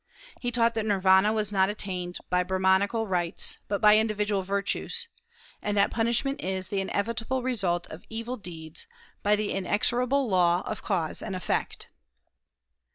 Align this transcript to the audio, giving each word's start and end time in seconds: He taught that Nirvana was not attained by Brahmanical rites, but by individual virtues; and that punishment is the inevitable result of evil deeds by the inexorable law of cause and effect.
He 0.39 0.49
taught 0.49 0.73
that 0.73 0.85
Nirvana 0.87 1.31
was 1.31 1.51
not 1.51 1.69
attained 1.69 2.17
by 2.31 2.41
Brahmanical 2.41 3.05
rites, 3.05 3.59
but 3.67 3.79
by 3.81 3.97
individual 3.99 4.41
virtues; 4.41 5.07
and 5.61 5.77
that 5.77 5.91
punishment 5.91 6.43
is 6.43 6.69
the 6.69 6.81
inevitable 6.81 7.43
result 7.43 7.85
of 7.91 8.03
evil 8.09 8.35
deeds 8.35 8.87
by 9.21 9.35
the 9.35 9.51
inexorable 9.51 10.27
law 10.27 10.63
of 10.65 10.81
cause 10.81 11.21
and 11.21 11.35
effect. 11.35 11.89